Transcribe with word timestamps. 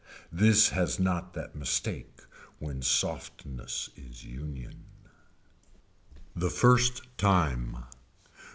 This 0.31 0.69
has 0.69 0.99
not 0.99 1.35
that 1.35 1.55
mistake 1.55 2.21
when 2.57 2.81
softness 2.81 3.87
is 3.95 4.23
union. 4.23 4.85
The 6.35 6.49
first 6.49 7.03
time. 7.19 7.83